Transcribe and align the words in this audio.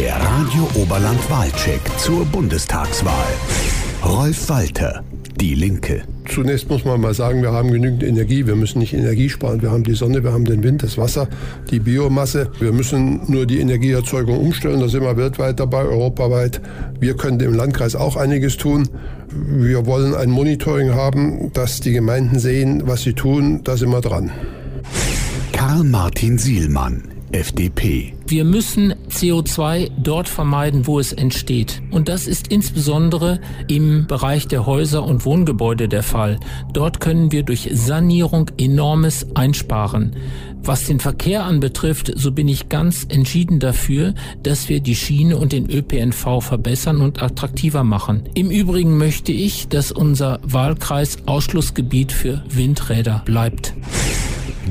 Der 0.00 0.16
Radio 0.16 0.66
Oberland 0.76 1.20
Wahlcheck 1.28 1.82
zur 1.98 2.24
Bundestagswahl. 2.24 3.34
Rolf 4.02 4.48
Walter, 4.48 5.04
Die 5.38 5.54
Linke. 5.54 6.04
Zunächst 6.26 6.70
muss 6.70 6.86
man 6.86 7.02
mal 7.02 7.12
sagen, 7.12 7.42
wir 7.42 7.52
haben 7.52 7.70
genügend 7.70 8.02
Energie. 8.02 8.46
Wir 8.46 8.56
müssen 8.56 8.78
nicht 8.78 8.94
Energie 8.94 9.28
sparen. 9.28 9.60
Wir 9.60 9.70
haben 9.70 9.82
die 9.84 9.92
Sonne, 9.92 10.24
wir 10.24 10.32
haben 10.32 10.46
den 10.46 10.62
Wind, 10.62 10.82
das 10.82 10.96
Wasser, 10.96 11.28
die 11.70 11.80
Biomasse. 11.80 12.50
Wir 12.60 12.72
müssen 12.72 13.30
nur 13.30 13.44
die 13.44 13.60
Energieerzeugung 13.60 14.38
umstellen. 14.40 14.80
Da 14.80 14.88
sind 14.88 15.02
wir 15.02 15.18
weltweit 15.18 15.60
dabei, 15.60 15.82
europaweit. 15.82 16.62
Wir 16.98 17.14
können 17.14 17.38
im 17.40 17.52
Landkreis 17.52 17.94
auch 17.94 18.16
einiges 18.16 18.56
tun. 18.56 18.88
Wir 19.28 19.84
wollen 19.84 20.14
ein 20.14 20.30
Monitoring 20.30 20.94
haben, 20.94 21.52
dass 21.52 21.80
die 21.80 21.92
Gemeinden 21.92 22.38
sehen, 22.38 22.84
was 22.86 23.02
sie 23.02 23.12
tun. 23.12 23.60
Da 23.64 23.76
sind 23.76 23.90
wir 23.90 24.00
dran. 24.00 24.30
Karl 25.52 25.84
Martin 25.84 26.38
Sielmann, 26.38 27.02
FDP. 27.32 28.14
Wir 28.26 28.44
müssen 28.44 28.94
CO2 29.08 29.90
dort 29.98 30.28
vermeiden, 30.28 30.86
wo 30.86 30.98
es 30.98 31.12
entsteht. 31.12 31.82
Und 31.90 32.08
das 32.08 32.26
ist 32.26 32.48
insbesondere 32.48 33.40
im 33.68 34.06
Bereich 34.06 34.48
der 34.48 34.66
Häuser 34.66 35.04
und 35.04 35.24
Wohngebäude 35.24 35.88
der 35.88 36.02
Fall. 36.02 36.38
Dort 36.72 37.00
können 37.00 37.32
wir 37.32 37.42
durch 37.42 37.68
Sanierung 37.72 38.50
enormes 38.58 39.26
einsparen. 39.34 40.16
Was 40.62 40.84
den 40.84 41.00
Verkehr 41.00 41.44
anbetrifft, 41.44 42.12
so 42.16 42.32
bin 42.32 42.46
ich 42.46 42.68
ganz 42.68 43.06
entschieden 43.08 43.60
dafür, 43.60 44.14
dass 44.42 44.68
wir 44.68 44.80
die 44.80 44.94
Schiene 44.94 45.36
und 45.38 45.52
den 45.52 45.70
ÖPNV 45.70 46.40
verbessern 46.40 47.00
und 47.00 47.22
attraktiver 47.22 47.82
machen. 47.82 48.24
Im 48.34 48.50
Übrigen 48.50 48.98
möchte 48.98 49.32
ich, 49.32 49.68
dass 49.68 49.90
unser 49.90 50.38
Wahlkreis 50.42 51.18
Ausschlussgebiet 51.26 52.12
für 52.12 52.44
Windräder 52.50 53.22
bleibt. 53.24 53.72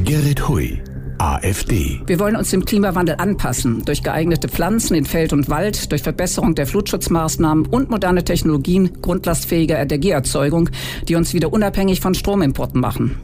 Gerrit 0.05 0.47
Hui, 0.47 0.79
AfD. 1.19 2.01
Wir 2.07 2.19
wollen 2.19 2.35
uns 2.35 2.49
dem 2.49 2.65
Klimawandel 2.65 3.15
anpassen. 3.17 3.83
Durch 3.85 4.03
geeignete 4.03 4.47
Pflanzen 4.47 4.95
in 4.95 5.05
Feld 5.05 5.33
und 5.33 5.49
Wald, 5.49 5.91
durch 5.91 6.01
Verbesserung 6.01 6.55
der 6.55 6.65
Flutschutzmaßnahmen 6.65 7.65
und 7.67 7.89
moderne 7.89 8.23
Technologien 8.23 9.01
grundlastfähiger 9.01 9.77
Energieerzeugung, 9.77 10.69
die 11.07 11.15
uns 11.15 11.33
wieder 11.33 11.53
unabhängig 11.53 11.99
von 11.99 12.15
Stromimporten 12.15 12.79
machen. 12.79 13.17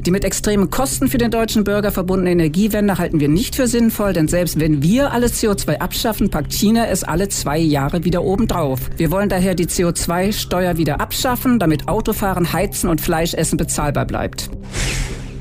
Die 0.00 0.10
mit 0.10 0.24
extremen 0.24 0.70
Kosten 0.70 1.08
für 1.08 1.18
den 1.18 1.30
deutschen 1.30 1.64
Bürger 1.64 1.90
verbundene 1.90 2.32
Energiewende 2.32 2.98
halten 2.98 3.20
wir 3.20 3.28
nicht 3.28 3.56
für 3.56 3.66
sinnvoll, 3.66 4.12
denn 4.12 4.28
selbst 4.28 4.60
wenn 4.60 4.82
wir 4.82 5.12
alles 5.12 5.42
CO2 5.42 5.78
abschaffen, 5.78 6.30
packt 6.30 6.52
China 6.52 6.86
es 6.86 7.04
alle 7.04 7.28
zwei 7.28 7.58
Jahre 7.58 8.04
wieder 8.04 8.22
obendrauf. 8.22 8.90
Wir 8.96 9.10
wollen 9.10 9.28
daher 9.28 9.54
die 9.54 9.66
CO2-Steuer 9.66 10.76
wieder 10.76 11.00
abschaffen, 11.00 11.58
damit 11.58 11.88
Autofahren, 11.88 12.52
Heizen 12.52 12.90
und 12.90 13.00
Fleischessen 13.00 13.56
bezahlbar 13.56 14.04
bleibt. 14.04 14.50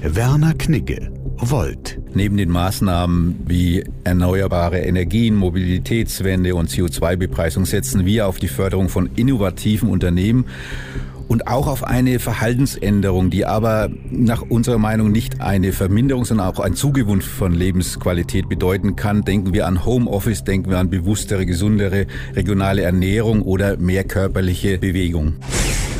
Werner 0.01 0.53
Knigge, 0.53 1.11
Volt. 1.49 1.99
Neben 2.13 2.37
den 2.37 2.49
Maßnahmen 2.49 3.41
wie 3.45 3.83
erneuerbare 4.03 4.79
Energien, 4.79 5.35
Mobilitätswende 5.35 6.55
und 6.55 6.69
CO2-Bepreisung 6.69 7.65
setzen 7.65 8.05
wir 8.05 8.27
auf 8.27 8.37
die 8.37 8.47
Förderung 8.47 8.89
von 8.89 9.09
innovativen 9.15 9.89
Unternehmen 9.89 10.45
und 11.27 11.47
auch 11.47 11.67
auf 11.67 11.83
eine 11.83 12.19
Verhaltensänderung, 12.19 13.29
die 13.29 13.45
aber 13.45 13.89
nach 14.11 14.41
unserer 14.41 14.77
Meinung 14.77 15.11
nicht 15.11 15.41
eine 15.41 15.71
Verminderung, 15.71 16.25
sondern 16.25 16.47
auch 16.47 16.59
ein 16.59 16.75
Zugewinn 16.75 17.21
von 17.21 17.53
Lebensqualität 17.53 18.49
bedeuten 18.49 18.95
kann. 18.95 19.23
Denken 19.23 19.53
wir 19.53 19.67
an 19.67 19.85
Homeoffice, 19.85 20.43
denken 20.43 20.69
wir 20.69 20.79
an 20.79 20.89
bewusstere, 20.89 21.45
gesundere 21.45 22.05
regionale 22.35 22.83
Ernährung 22.83 23.41
oder 23.41 23.77
mehr 23.77 24.03
körperliche 24.03 24.77
Bewegung. 24.77 25.35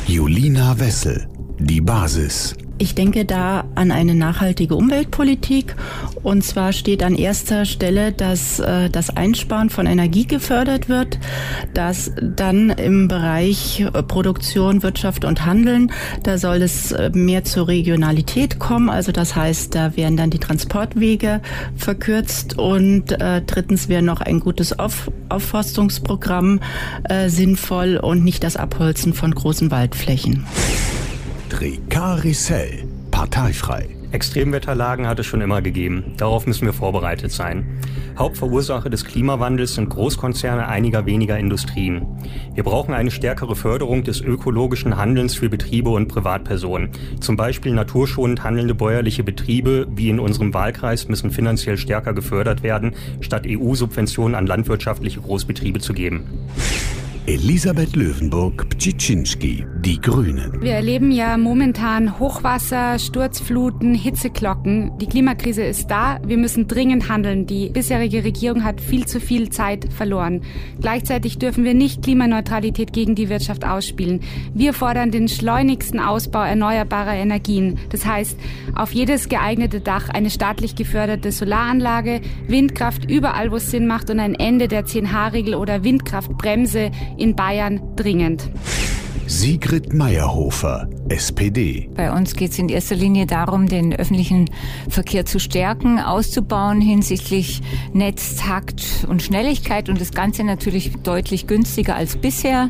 Julina 0.06 0.78
Wessel, 0.78 1.26
die 1.58 1.80
Basis. 1.80 2.54
Ich 2.76 2.96
denke 2.96 3.24
da 3.24 3.64
an 3.76 3.92
eine 3.92 4.14
nachhaltige 4.14 4.74
Umweltpolitik. 4.74 5.76
Und 6.24 6.42
zwar 6.42 6.72
steht 6.72 7.04
an 7.04 7.14
erster 7.14 7.66
Stelle, 7.66 8.10
dass 8.10 8.58
äh, 8.58 8.90
das 8.90 9.10
Einsparen 9.10 9.70
von 9.70 9.86
Energie 9.86 10.26
gefördert 10.26 10.88
wird, 10.88 11.18
dass 11.72 12.10
dann 12.20 12.70
im 12.70 13.06
Bereich 13.06 13.80
äh, 13.80 14.02
Produktion, 14.02 14.82
Wirtschaft 14.82 15.24
und 15.24 15.46
Handeln, 15.46 15.92
da 16.24 16.36
soll 16.36 16.62
es 16.62 16.90
äh, 16.90 17.10
mehr 17.14 17.44
zur 17.44 17.68
Regionalität 17.68 18.58
kommen. 18.58 18.90
Also 18.90 19.12
das 19.12 19.36
heißt, 19.36 19.74
da 19.74 19.96
werden 19.96 20.16
dann 20.16 20.30
die 20.30 20.40
Transportwege 20.40 21.42
verkürzt 21.76 22.58
und 22.58 23.12
äh, 23.12 23.40
drittens 23.42 23.88
wäre 23.88 24.02
noch 24.02 24.20
ein 24.20 24.40
gutes 24.40 24.78
Auf 24.78 25.10
Aufforstungsprogramm 25.28 26.60
äh, 27.04 27.28
sinnvoll 27.28 27.96
und 27.96 28.24
nicht 28.24 28.42
das 28.42 28.56
Abholzen 28.56 29.14
von 29.14 29.34
großen 29.34 29.70
Waldflächen. 29.70 30.44
Trikarisell, 31.56 32.82
parteifrei. 33.12 33.86
Extremwetterlagen 34.10 35.06
hat 35.06 35.20
es 35.20 35.26
schon 35.26 35.40
immer 35.40 35.62
gegeben. 35.62 36.14
Darauf 36.16 36.48
müssen 36.48 36.66
wir 36.66 36.72
vorbereitet 36.72 37.30
sein. 37.30 37.78
Hauptverursacher 38.18 38.90
des 38.90 39.04
Klimawandels 39.04 39.74
sind 39.74 39.88
Großkonzerne 39.88 40.66
einiger 40.66 41.06
weniger 41.06 41.38
Industrien. 41.38 42.06
Wir 42.54 42.64
brauchen 42.64 42.92
eine 42.92 43.12
stärkere 43.12 43.54
Förderung 43.54 44.02
des 44.02 44.20
ökologischen 44.20 44.96
Handelns 44.96 45.36
für 45.36 45.48
Betriebe 45.48 45.90
und 45.90 46.08
Privatpersonen. 46.08 46.90
Zum 47.20 47.36
Beispiel 47.36 47.72
naturschonend 47.72 48.42
handelnde 48.42 48.74
bäuerliche 48.74 49.22
Betriebe 49.22 49.86
wie 49.94 50.08
in 50.08 50.18
unserem 50.18 50.54
Wahlkreis 50.54 51.06
müssen 51.06 51.30
finanziell 51.30 51.76
stärker 51.76 52.14
gefördert 52.14 52.64
werden, 52.64 52.96
statt 53.20 53.44
EU-Subventionen 53.46 54.34
an 54.34 54.48
landwirtschaftliche 54.48 55.20
Großbetriebe 55.20 55.78
zu 55.78 55.92
geben. 55.92 56.24
Elisabeth 57.26 57.96
Löwenburg-Ptschiczynski, 57.96 59.64
Die 59.78 59.98
Grünen. 59.98 60.60
Wir 60.60 60.74
erleben 60.74 61.10
ja 61.10 61.38
momentan 61.38 62.18
Hochwasser, 62.18 62.98
Sturzfluten, 62.98 63.94
Hitzeglocken. 63.94 64.98
Die 64.98 65.06
Klimakrise 65.06 65.62
ist 65.62 65.90
da. 65.90 66.18
Wir 66.26 66.36
müssen 66.36 66.68
dringend 66.68 67.08
handeln. 67.08 67.46
Die 67.46 67.70
bisherige 67.70 68.24
Regierung 68.24 68.62
hat 68.62 68.78
viel 68.78 69.06
zu 69.06 69.20
viel 69.20 69.48
Zeit 69.48 69.90
verloren. 69.90 70.42
Gleichzeitig 70.82 71.38
dürfen 71.38 71.64
wir 71.64 71.72
nicht 71.72 72.02
Klimaneutralität 72.02 72.92
gegen 72.92 73.14
die 73.14 73.30
Wirtschaft 73.30 73.66
ausspielen. 73.66 74.20
Wir 74.52 74.74
fordern 74.74 75.10
den 75.10 75.28
schleunigsten 75.28 76.00
Ausbau 76.00 76.42
erneuerbarer 76.42 77.14
Energien. 77.14 77.78
Das 77.88 78.04
heißt, 78.04 78.38
auf 78.74 78.92
jedes 78.92 79.30
geeignete 79.30 79.80
Dach 79.80 80.10
eine 80.10 80.28
staatlich 80.28 80.74
geförderte 80.74 81.32
Solaranlage, 81.32 82.20
Windkraft 82.48 83.10
überall, 83.10 83.50
wo 83.50 83.56
es 83.56 83.70
Sinn 83.70 83.86
macht 83.86 84.10
und 84.10 84.20
ein 84.20 84.34
Ende 84.34 84.68
der 84.68 84.84
10H-Regel 84.84 85.54
oder 85.54 85.84
Windkraftbremse 85.84 86.90
in 87.16 87.34
Bayern 87.34 87.80
dringend. 87.96 88.50
Sigrid 89.26 89.94
Meyerhofer, 89.94 90.86
SPD. 91.08 91.88
Bei 91.94 92.12
uns 92.12 92.34
geht 92.36 92.50
es 92.50 92.58
in 92.58 92.68
erster 92.68 92.94
Linie 92.94 93.26
darum, 93.26 93.68
den 93.68 93.94
öffentlichen 93.94 94.50
Verkehr 94.88 95.24
zu 95.24 95.40
stärken, 95.40 95.98
auszubauen 95.98 96.80
hinsichtlich 96.80 97.62
Netz, 97.94 98.36
Takt 98.36 99.06
und 99.08 99.22
Schnelligkeit 99.22 99.88
und 99.88 100.00
das 100.00 100.12
Ganze 100.12 100.44
natürlich 100.44 100.92
deutlich 101.02 101.46
günstiger 101.46 101.96
als 101.96 102.16
bisher. 102.16 102.68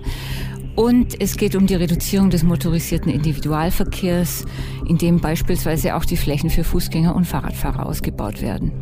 Und 0.76 1.20
es 1.20 1.36
geht 1.36 1.56
um 1.56 1.66
die 1.66 1.74
Reduzierung 1.74 2.30
des 2.30 2.42
motorisierten 2.42 3.12
Individualverkehrs, 3.12 4.44
indem 4.88 5.20
beispielsweise 5.20 5.94
auch 5.96 6.04
die 6.04 6.16
Flächen 6.16 6.50
für 6.50 6.64
Fußgänger 6.64 7.14
und 7.14 7.26
Fahrradfahrer 7.26 7.86
ausgebaut 7.86 8.42
werden. 8.42 8.72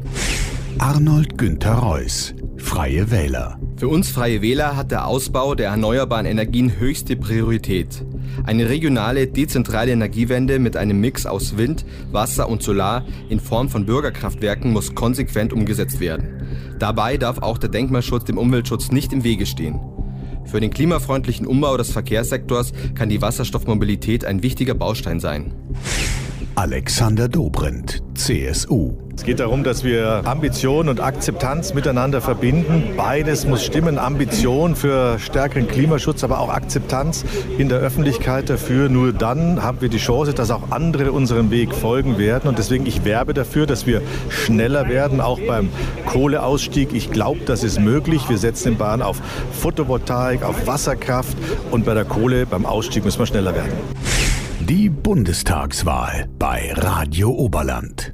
Arnold 0.78 1.38
Günther 1.38 1.74
Reuss, 1.74 2.34
Freie 2.56 3.10
Wähler. 3.10 3.58
Für 3.76 3.88
uns 3.88 4.10
Freie 4.10 4.42
Wähler 4.42 4.76
hat 4.76 4.90
der 4.90 5.06
Ausbau 5.06 5.54
der 5.54 5.70
erneuerbaren 5.70 6.26
Energien 6.26 6.78
höchste 6.78 7.16
Priorität. 7.16 8.04
Eine 8.44 8.68
regionale, 8.68 9.26
dezentrale 9.26 9.92
Energiewende 9.92 10.58
mit 10.58 10.76
einem 10.76 11.00
Mix 11.00 11.26
aus 11.26 11.56
Wind, 11.56 11.84
Wasser 12.10 12.48
und 12.48 12.62
Solar 12.62 13.04
in 13.28 13.40
Form 13.40 13.68
von 13.68 13.86
Bürgerkraftwerken 13.86 14.72
muss 14.72 14.94
konsequent 14.94 15.52
umgesetzt 15.52 16.00
werden. 16.00 16.76
Dabei 16.78 17.16
darf 17.16 17.38
auch 17.38 17.58
der 17.58 17.70
Denkmalschutz 17.70 18.24
dem 18.24 18.38
Umweltschutz 18.38 18.90
nicht 18.90 19.12
im 19.12 19.24
Wege 19.24 19.46
stehen. 19.46 19.80
Für 20.44 20.60
den 20.60 20.70
klimafreundlichen 20.70 21.46
Umbau 21.46 21.76
des 21.76 21.92
Verkehrssektors 21.92 22.72
kann 22.94 23.08
die 23.08 23.22
Wasserstoffmobilität 23.22 24.24
ein 24.24 24.42
wichtiger 24.42 24.74
Baustein 24.74 25.20
sein. 25.20 25.54
Alexander 26.54 27.28
Dobrindt, 27.28 28.02
CSU. 28.14 28.92
Es 29.16 29.24
geht 29.24 29.40
darum, 29.40 29.64
dass 29.64 29.84
wir 29.84 30.22
Ambition 30.26 30.88
und 30.90 31.00
Akzeptanz 31.00 31.72
miteinander 31.72 32.20
verbinden. 32.20 32.94
Beides 32.96 33.46
muss 33.46 33.64
stimmen. 33.64 33.98
Ambition 33.98 34.76
für 34.76 35.18
stärkeren 35.18 35.66
Klimaschutz, 35.66 36.22
aber 36.22 36.40
auch 36.40 36.50
Akzeptanz 36.50 37.24
in 37.56 37.70
der 37.70 37.78
Öffentlichkeit 37.78 38.50
dafür. 38.50 38.90
Nur 38.90 39.14
dann 39.14 39.62
haben 39.62 39.80
wir 39.80 39.88
die 39.88 39.98
Chance, 39.98 40.34
dass 40.34 40.50
auch 40.50 40.70
andere 40.70 41.12
unserem 41.12 41.50
Weg 41.50 41.74
folgen 41.74 42.18
werden. 42.18 42.48
Und 42.48 42.58
deswegen, 42.58 42.84
ich 42.84 43.04
werbe 43.04 43.32
dafür, 43.32 43.66
dass 43.66 43.86
wir 43.86 44.02
schneller 44.28 44.88
werden, 44.88 45.20
auch 45.20 45.40
beim 45.40 45.70
Kohleausstieg. 46.06 46.92
Ich 46.92 47.10
glaube, 47.10 47.40
das 47.46 47.64
ist 47.64 47.80
möglich. 47.80 48.28
Wir 48.28 48.38
setzen 48.38 48.72
in 48.72 48.78
Bahn 48.78 49.00
auf 49.00 49.22
Photovoltaik, 49.52 50.42
auf 50.42 50.66
Wasserkraft 50.66 51.36
und 51.70 51.86
bei 51.86 51.94
der 51.94 52.04
Kohle, 52.04 52.44
beim 52.44 52.66
Ausstieg 52.66 53.04
müssen 53.04 53.20
wir 53.20 53.26
schneller 53.26 53.54
werden. 53.54 53.72
Die 54.68 54.88
Bundestagswahl 54.88 56.28
bei 56.38 56.72
Radio 56.74 57.30
Oberland. 57.30 58.12